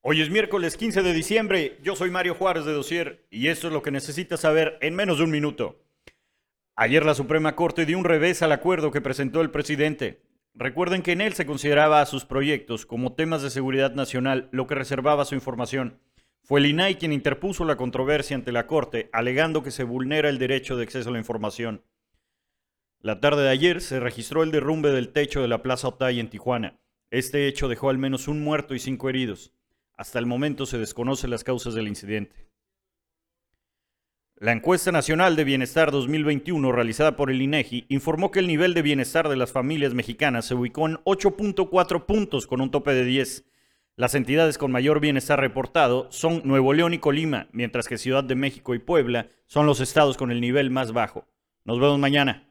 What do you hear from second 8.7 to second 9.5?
que presentó el